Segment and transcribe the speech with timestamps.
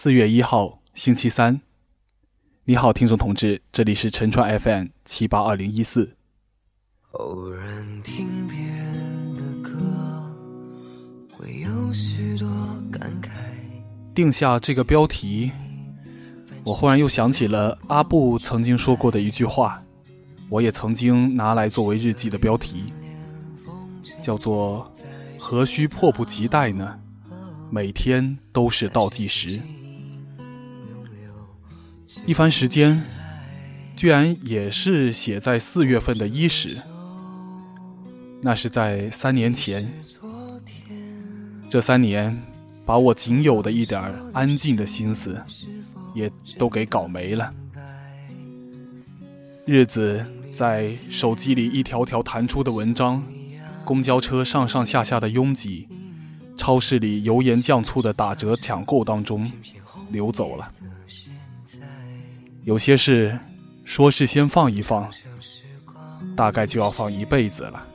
[0.00, 1.60] 四月一号，星期三。
[2.62, 6.14] 你好，听众同志，这里是陈川 FM 七八二零一四。
[7.10, 9.76] 偶然听别人的歌，
[11.32, 12.48] 会有许多
[12.92, 13.30] 感慨。
[14.14, 15.50] 定下这个标题，
[16.62, 19.82] 我忽然又想起了阿布曾经说过的一句话，
[20.48, 22.84] 我也曾经拿来作为日记的标题，
[24.22, 24.88] 叫做
[25.36, 27.00] “何须迫不及待呢？
[27.68, 29.60] 每天都是倒计时。”
[32.26, 33.02] 一番时间，
[33.96, 36.76] 居然也是写在四月份的伊始。
[38.40, 39.92] 那是在三年前。
[41.68, 42.40] 这三年，
[42.86, 45.38] 把我仅有的一点安静的心思，
[46.14, 47.52] 也都给搞没了。
[49.66, 53.22] 日子在手机里一条条弹出的文章，
[53.84, 55.86] 公交车上上下下的拥挤，
[56.56, 59.50] 超市里油盐酱醋的打折抢购当中
[60.10, 60.72] 流走了。
[62.68, 63.34] 有些事，
[63.82, 65.10] 说是先放一放，
[66.36, 67.86] 大概就要放一辈子了。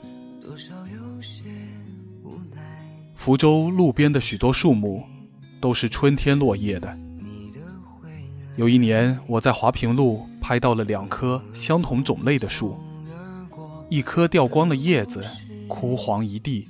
[3.14, 5.03] 福州路边的许多树木，
[5.62, 6.97] 都是春天落叶的。
[8.56, 12.75] 有一年，我在华平路拍到了两棵相同种类的树，
[13.90, 15.23] 一棵掉光了叶子，
[15.67, 16.66] 枯黄一地；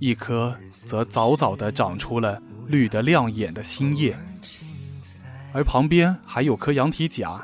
[0.00, 4.18] 一棵则早早地长出了绿得亮眼的新叶。
[5.52, 7.42] 而旁边还有棵羊蹄甲，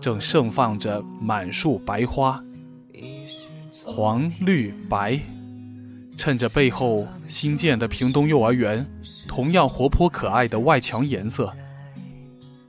[0.00, 2.42] 正盛放着满树白花，
[3.84, 5.18] 黄、绿、白，
[6.16, 8.86] 衬着背后新建的屏东幼儿园
[9.26, 11.52] 同样活泼可爱的外墙颜色，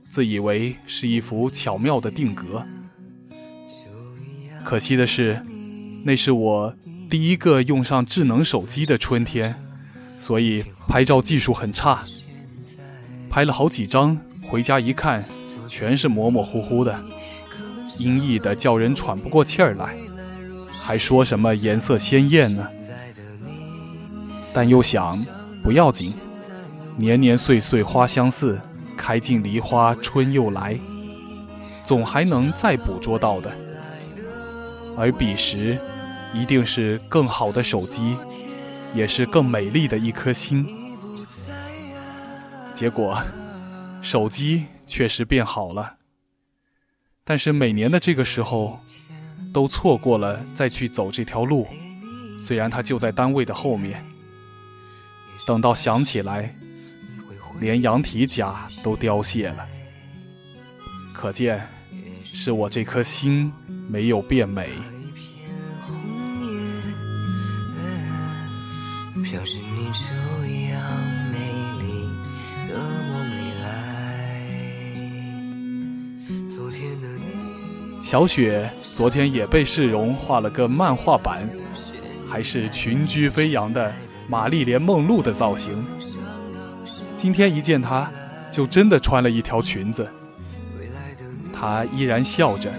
[0.08, 2.64] 自以为是一幅巧妙的定格。
[4.64, 5.42] 可惜的是，
[6.04, 6.74] 那是我
[7.10, 9.56] 第一个用上智能手机的春天，
[10.18, 12.04] 所以拍照技术很差，
[13.30, 14.18] 拍了好几张。
[14.50, 15.24] 回家一看，
[15.68, 17.00] 全是模模糊糊的，
[18.00, 19.96] 阴翳的叫人喘不过气儿来，
[20.72, 22.68] 还说什么颜色鲜艳呢？
[24.52, 25.24] 但又想，
[25.62, 26.16] 不要紧，
[26.98, 28.60] 年年岁岁花相似，
[28.98, 30.76] 开尽梨花春又来，
[31.86, 33.52] 总还能再捕捉到的。
[34.98, 35.78] 而彼时，
[36.34, 38.16] 一定是更好的手机，
[38.96, 40.66] 也是更美丽的一颗心。
[42.74, 43.22] 结果。
[44.02, 45.98] 手机确实变好了，
[47.24, 48.80] 但是每年的这个时候，
[49.54, 51.68] 都错过了再去走这条路。
[52.42, 54.04] 虽然它就在单位的后面，
[55.46, 56.56] 等到想起来，
[57.60, 59.68] 连羊蹄甲都凋谢了。
[61.14, 61.62] 可见，
[62.24, 63.52] 是我这颗心
[63.88, 64.70] 没有变美。
[78.10, 81.48] 小雪昨天也被世荣画了个漫画版，
[82.28, 83.94] 还是群居飞扬的
[84.28, 85.86] 玛丽莲梦露的造型。
[87.16, 88.12] 今天一见她，
[88.52, 90.08] 就真的穿了一条裙子。
[91.54, 92.72] 她依然笑着，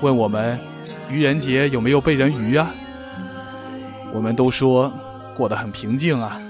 [0.00, 0.58] 问我们
[1.10, 2.70] 愚人节有没有被人愚啊？
[4.10, 4.90] 我们都说
[5.36, 6.40] 过得很平静啊，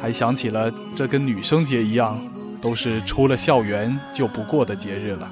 [0.00, 2.18] 还想起了这跟女生节一样，
[2.62, 5.30] 都是出了校园就不过的节日了。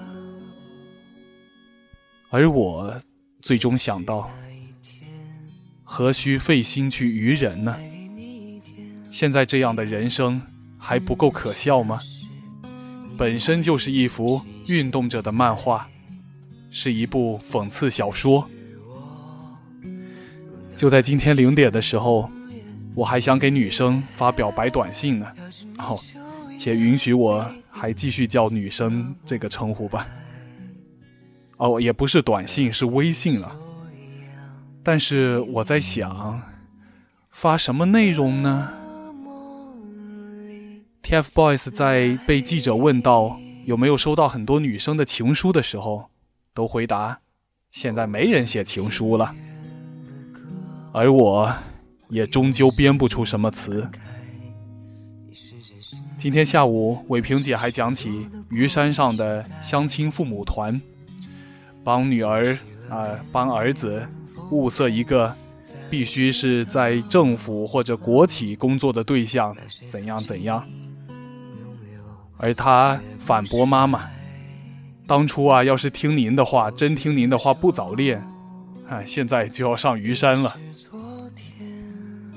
[2.31, 2.95] 而我
[3.41, 4.31] 最终想到，
[5.83, 7.75] 何须费心去愚人呢？
[9.11, 10.41] 现在这样的人生
[10.79, 11.99] 还不够可笑吗？
[13.17, 15.89] 本身就是一幅运动着的漫画，
[16.71, 18.49] 是一部讽刺小说。
[20.77, 22.31] 就在今天零点的时候，
[22.95, 25.27] 我还想给女生发表白短信呢。
[25.79, 25.99] 哦，
[26.59, 30.07] 且允许我还继续叫女生这个称呼吧。
[31.59, 33.55] 哦，也不是短信，是微信了。
[34.83, 36.41] 但是我在想，
[37.31, 38.71] 发什么内容呢
[41.03, 46.09] ？TFBOYS 在被记者问到有没有收到很多女生的情书的时候，
[46.55, 47.21] 都回答：
[47.71, 49.35] 现在没人写情书了。
[50.93, 51.53] 而我，
[52.09, 53.91] 也终究编不出什么词。
[56.17, 60.81] 今天下午，伟平姐还讲起鱼山上的相亲父母团。
[61.85, 62.57] 帮女儿
[62.89, 64.07] 啊，帮儿子
[64.51, 65.35] 物色一个
[65.91, 69.57] 必须是在政府或者国企工作的对象，
[69.91, 70.63] 怎样怎样？
[72.37, 74.03] 而他反驳妈妈
[75.07, 78.23] ：“当初啊，要是听您的话，真听您的话，不早恋，
[78.89, 80.57] 啊，现在就要上虞山了。”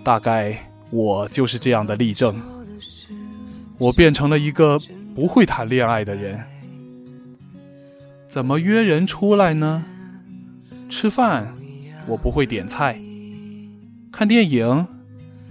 [0.03, 0.57] 大概
[0.89, 2.41] 我就是这样的例证。
[3.77, 4.79] 我变成了一个
[5.15, 6.43] 不会谈恋爱的人。
[8.31, 9.83] 怎么约人出来呢？
[10.89, 11.53] 吃饭，
[12.07, 12.95] 我不会点菜；
[14.09, 14.87] 看电影，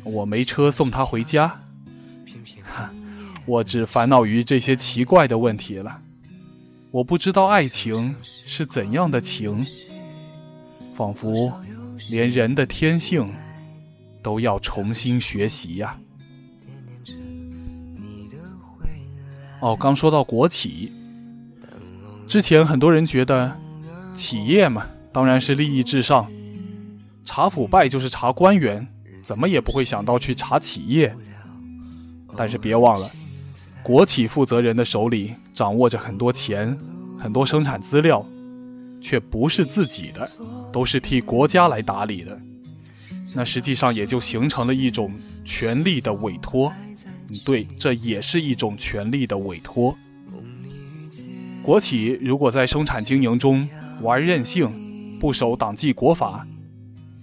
[0.03, 1.61] 我没车送他回家。
[2.63, 2.91] 哈，
[3.45, 6.01] 我只烦恼于这些奇怪的问题了。
[6.91, 9.63] 我不知道爱情是怎样的情，
[10.95, 11.53] 仿佛
[12.09, 13.31] 连人的天性
[14.23, 15.99] 都要重新学习呀。
[19.61, 20.91] 哦，刚说到国企，
[22.31, 23.53] 之前很多人觉得
[24.15, 26.31] 企业嘛，当然是利益至上，
[27.25, 28.87] 查腐败就是查官员，
[29.21, 31.13] 怎么也不会想到去查企业。
[32.37, 33.11] 但是别忘了。
[33.83, 36.79] 国企负责人的手里掌握着很多钱，
[37.19, 38.25] 很多生产资料，
[39.01, 40.31] 却不是自己的，
[40.73, 42.41] 都是替国家来打理的。
[43.35, 45.13] 那实际上也就形成了一种
[45.45, 46.73] 权力的委托。
[47.45, 49.93] 对，这也是一种权力的委托。
[51.71, 53.69] 国企如果在生产经营中
[54.01, 54.69] 玩任性，
[55.21, 56.45] 不守党纪国法，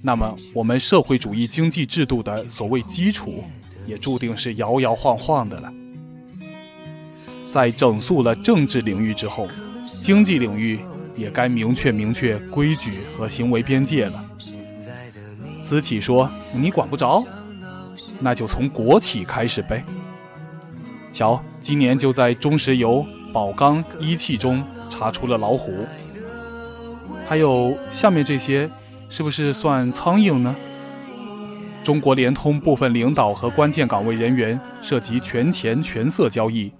[0.01, 3.43] 那么我们社会主义经济制度的所谓基础，
[3.85, 5.73] 也注定是摇摇晃晃的了。
[7.51, 9.49] 在整肃了政治领域之后，
[9.85, 10.79] 经济领域
[11.17, 14.25] 也该明确明确规矩和行为边界了。
[15.61, 17.21] 私企说你管不着，
[18.21, 19.83] 那就从国企开始呗。
[21.11, 23.05] 瞧，今年就在中石油、
[23.37, 25.85] 宝钢、一汽中查出了老虎，
[27.27, 28.67] 还有下面这些，
[29.11, 30.55] 是不是算苍蝇呢？
[31.83, 36.71] 中国联通部分领导和关键岗位人员涉及权钱权色交易。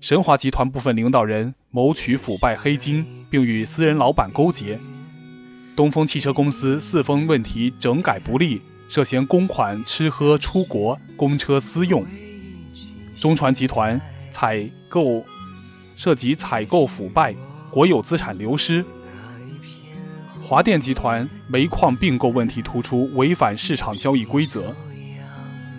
[0.00, 4.76] 神华集团部分领导人谋取腐败黑金，并与私人老板勾结；
[5.76, 12.02] 东风汽车公司四风问题整改不力，涉嫌公款吃喝出国、公车私用；
[13.16, 14.00] 中船集团
[14.32, 15.24] 采购
[15.96, 17.34] 涉及采购腐败、
[17.70, 18.84] 国有资产流失；
[20.40, 24.60] 华电集团煤矿并购问题突出，违反市场交易规则；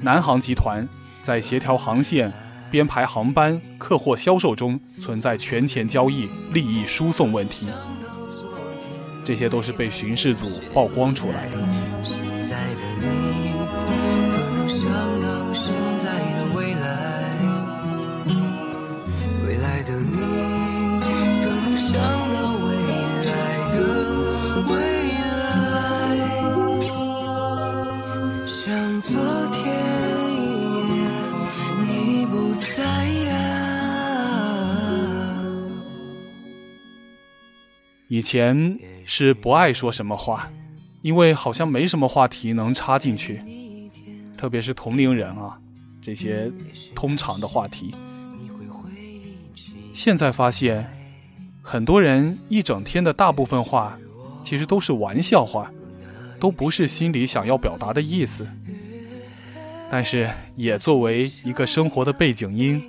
[0.01, 0.85] 南航集团
[1.21, 2.33] 在协调航线。
[2.69, 7.69] 编排航班、客货销售中存在权钱交易、利益输送问题，
[9.23, 13.36] 这些都是被巡视组曝光出来的。
[38.17, 40.51] 以前是不爱说什么话，
[41.03, 43.43] 因为好像没什么话题能插进去，
[44.35, 45.61] 特别是同龄人啊，
[46.01, 46.51] 这些
[46.95, 47.93] 通常的话题。
[49.93, 50.83] 现在发现，
[51.61, 53.95] 很多人一整天的大部分话，
[54.43, 55.71] 其实都是玩笑话，
[56.39, 58.47] 都不是心里想要表达的意思。
[59.91, 62.81] 但是也作为一个生活的背景音，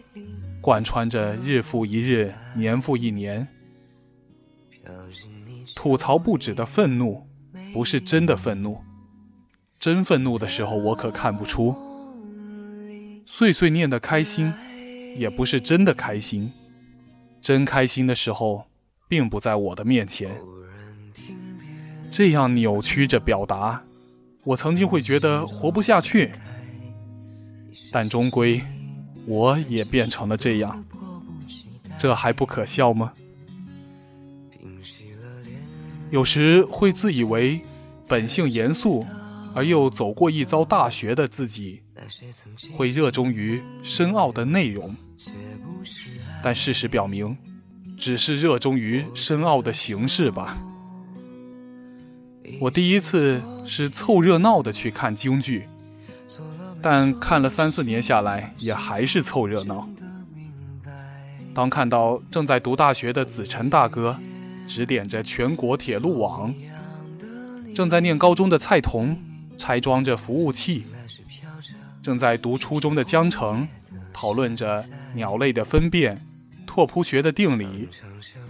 [0.63, 3.47] 贯穿着日复一日、年复一年。
[5.75, 7.27] 吐槽不止的愤怒，
[7.73, 8.79] 不是真的愤怒。
[9.79, 11.75] 真愤怒的时候，我可看不出。
[13.25, 14.53] 碎碎念的开心，
[15.17, 16.53] 也不是真的开心。
[17.41, 18.65] 真开心的时候，
[19.07, 20.41] 并不在我的面前。
[22.11, 23.85] 这样扭曲着表达，
[24.43, 26.33] 我曾经会觉得活不下去。
[27.93, 28.61] 但终归，
[29.27, 30.85] 我也变成了这样。
[31.99, 33.13] 这还不可笑吗？
[36.11, 37.61] 有时会自以为
[38.09, 39.07] 本性严肃，
[39.55, 41.83] 而又走过一遭大学的自己，
[42.77, 44.95] 会热衷于深奥的内容。
[46.43, 47.37] 但事实表明，
[47.97, 50.57] 只是热衷于深奥的形式吧。
[52.61, 55.69] 我第一次是凑热闹的去看京剧，
[56.81, 59.87] 但看了三四年下来，也还是凑热闹。
[61.53, 64.17] 当看到正在读大学的子辰大哥。
[64.69, 66.55] 指点着全国铁路网，
[67.75, 69.17] 正在念高中的蔡童
[69.57, 70.85] 拆装着服务器，
[72.03, 73.67] 正在读初中的江城
[74.13, 74.85] 讨论着
[75.15, 76.21] 鸟类的分辨、
[76.67, 77.89] 拓扑学的定理、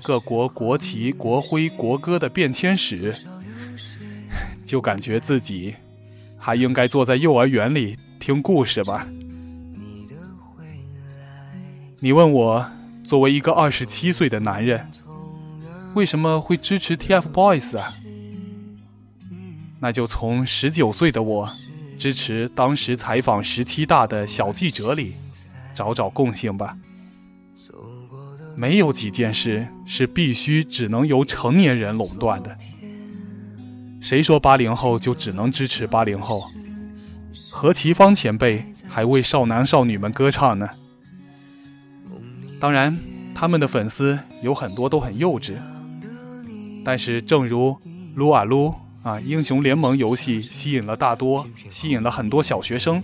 [0.02, 3.14] 各国国旗、国徽、国歌的变迁史，
[4.66, 5.76] 就感觉自己
[6.36, 9.06] 还应该坐在幼儿园里听故事吧。
[12.00, 12.70] 你问我，
[13.04, 14.84] 作为一个二十七岁的男人。
[15.94, 17.92] 为什么会支持 TFBOYS 啊？
[19.80, 21.50] 那就从十九岁的我
[21.96, 25.14] 支持当时采访十七大的小记者里
[25.74, 26.76] 找找共性吧。
[28.56, 32.56] 没有几件事是必须只能由成年人垄断的。
[34.00, 36.50] 谁说八零后就只能支持八零后？
[37.50, 40.68] 何其芳前辈还为少男少女们歌唱呢。
[42.60, 42.96] 当然，
[43.34, 45.54] 他们的粉丝有很多都很幼稚。
[46.84, 47.76] 但是，正如
[48.14, 53.02] 撸啊撸啊英雄联盟游戏吸引了大多，吸引了很多小学生，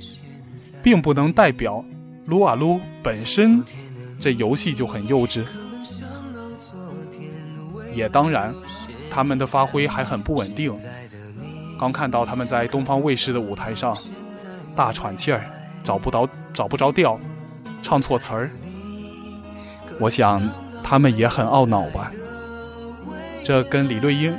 [0.83, 1.85] 并不能代表
[2.26, 3.62] 撸啊撸本身
[4.19, 5.45] 这游戏就很幼稚。
[7.95, 8.54] 也当然。
[9.11, 10.75] 他们的发挥还很不稳定，
[11.78, 13.97] 刚看到他们在东方卫视的舞台上
[14.75, 15.40] 大喘气儿，
[15.85, 17.16] 找不着找不着调，
[17.81, 18.50] 唱错词儿。
[20.00, 20.43] 我想
[20.83, 22.11] 他们也很懊恼吧。
[23.45, 24.35] 这跟李瑞英，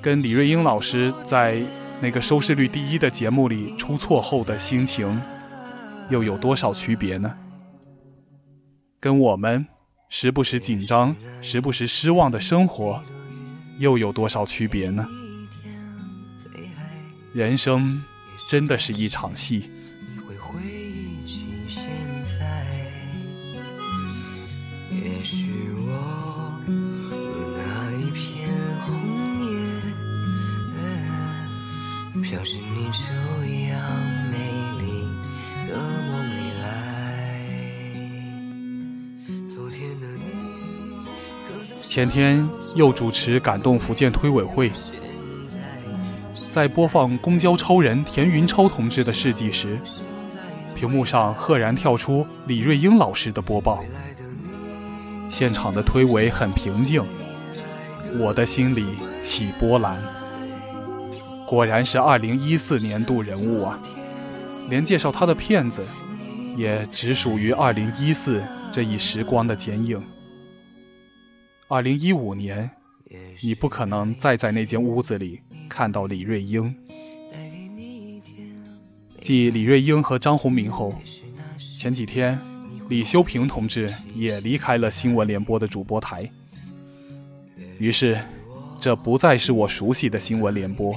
[0.00, 1.62] 跟李瑞英老师在
[2.00, 5.20] 那个收视率第一的节目里出错后的心情，
[6.08, 7.30] 又有多少区别呢？
[8.98, 9.66] 跟我们
[10.08, 13.02] 时不时紧张、时不时失望的生活。
[13.78, 15.06] 又有多少区别呢？
[17.34, 18.02] 人生
[18.48, 19.70] 真的是一场戏。
[24.90, 26.37] 也许我
[32.28, 33.08] 飘进你这
[33.70, 33.80] 样
[34.30, 34.36] 美
[34.82, 35.08] 丽
[35.66, 36.68] 的梦里来。
[39.48, 40.22] 昨天的你，
[41.82, 42.46] 前天。
[42.74, 44.70] 又主持感动福建推委会，
[46.52, 49.78] 在播放公交超人田云超同志的事迹时，
[50.76, 53.82] 屏幕上赫然跳出李瑞英老师的播报。
[55.30, 57.02] 现场的推委很平静，
[58.18, 58.84] 我的心里
[59.22, 59.98] 起波澜。
[61.48, 63.80] 果然是二零一四年度人物啊！
[64.68, 65.82] 连介绍他的片子，
[66.58, 69.98] 也只属于二零一四这一时光的剪影。
[71.66, 72.70] 二零一五年，
[73.40, 75.40] 你不可能再在那间屋子里
[75.70, 76.74] 看到李瑞英。
[79.22, 81.00] 继李瑞英和张宏明后，
[81.78, 82.38] 前几天
[82.90, 86.30] 李修平同志也离开了新闻联播的主播台。
[87.78, 88.18] 于是，
[88.78, 90.94] 这不再是我熟悉的新闻联播。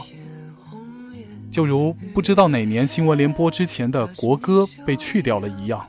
[1.51, 5.87] 就如不知道哪年新闻联播之前的国歌被去掉了一样，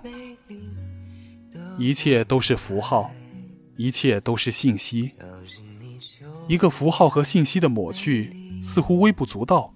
[1.78, 3.10] 一切都是符号。
[3.74, 5.12] 一切都是信息，
[6.46, 8.30] 一个符号和信息的抹去
[8.62, 9.72] 似乎微不足道，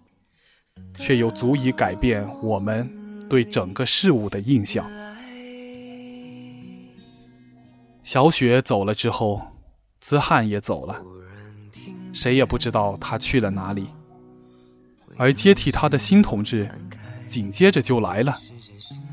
[0.95, 2.89] 却又足以改变我们
[3.27, 4.89] 对整个事物的印象。
[8.05, 9.41] 小雪走了之后，
[9.99, 11.03] 资汉也走了，
[12.13, 13.89] 谁也不知道他去了哪里。
[15.17, 16.71] 而接替他的新同志，
[17.27, 18.37] 紧接着就来了，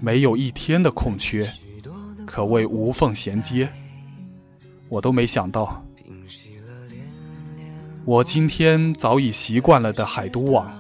[0.01, 1.49] 没有一天的空缺，
[2.25, 3.69] 可谓无缝衔接。
[4.89, 5.83] 我都没想到，
[8.05, 10.71] 我今天早已习惯了的海都网，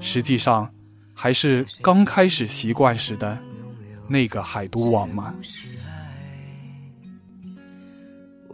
[0.00, 0.68] 实际上
[1.14, 3.38] 还是刚开始习惯时的
[4.08, 5.34] 那个海都网吗？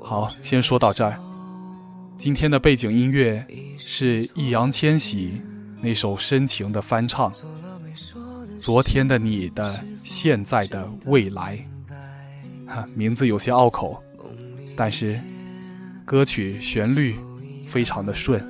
[0.03, 1.19] 好，先说到这儿。
[2.19, 3.47] 今天的背景音乐
[3.79, 5.41] 是易烊千玺
[5.83, 7.33] 那首深情的翻唱，
[8.61, 11.59] 《昨天的你的现在的未来》，
[12.73, 14.01] 哈，名字有些拗口。
[14.77, 15.21] 但是，
[16.05, 17.17] 歌曲旋律
[17.67, 18.41] 非常的顺。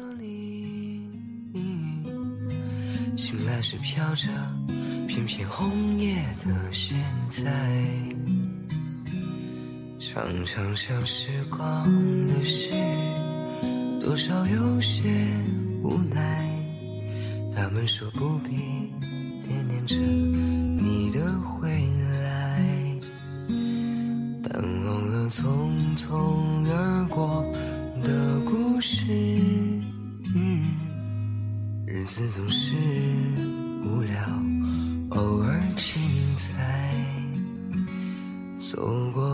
[3.17, 4.29] 醒来时飘着
[5.09, 6.99] 片片红叶的现
[7.31, 7.51] 在，
[9.99, 11.85] 常常想时光
[12.27, 12.75] 的事，
[14.03, 15.09] 多少有些
[15.83, 16.62] 无奈。
[17.55, 18.51] 他们说不必
[19.47, 21.69] 惦念着你的回
[22.21, 22.61] 来，
[24.43, 25.71] 淡忘了匆。
[25.95, 27.45] 匆而过
[28.03, 29.07] 的故事，
[31.87, 32.75] 日子总是
[33.85, 34.17] 无聊，
[35.11, 36.01] 偶尔精
[36.39, 36.97] 彩。
[38.59, 39.32] 走过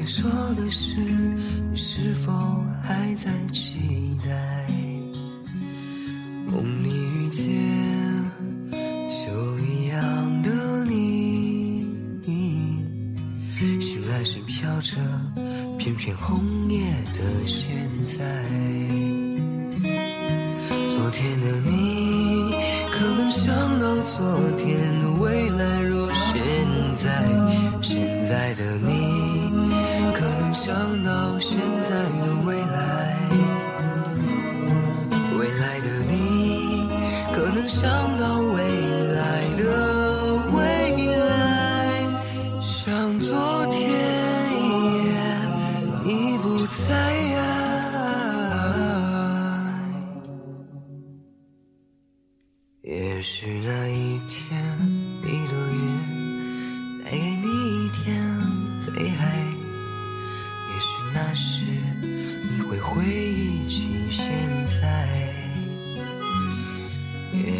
[0.00, 0.96] 该说的事，
[1.70, 2.32] 你是否
[2.82, 4.66] 还在期待？
[6.46, 7.44] 梦里遇见
[9.10, 10.50] 秋一样的
[10.86, 11.86] 你，
[13.78, 14.80] 醒来时飘。
[14.80, 14.96] 着
[15.78, 16.40] 片片红
[16.70, 16.80] 叶
[17.12, 18.24] 的现在，
[20.88, 22.54] 昨天的你
[22.90, 25.82] 可能想到昨天未来。
[25.82, 26.40] 若现
[26.94, 27.10] 在，
[27.82, 28.88] 现在的你
[30.90, 31.56] 想到现
[31.88, 33.16] 在的未来，
[35.38, 36.88] 未来的你
[37.32, 38.49] 可能想到。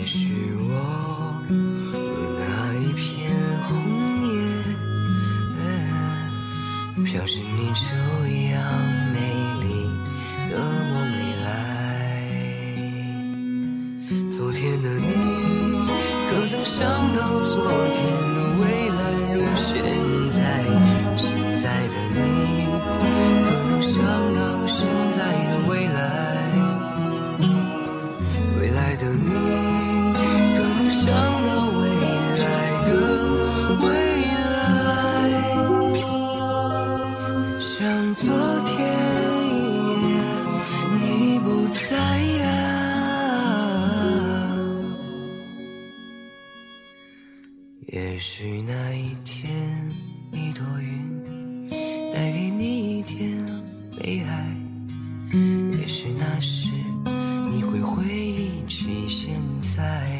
[0.00, 0.72] 也许我
[2.38, 3.30] 那一片
[3.64, 3.68] 红
[4.24, 4.32] 叶，
[7.04, 7.84] 飘着你酒
[8.26, 8.58] 一样
[9.12, 9.18] 美
[9.60, 9.68] 丽
[10.48, 10.52] 的
[10.89, 10.89] 梦。
[59.80, 60.19] side.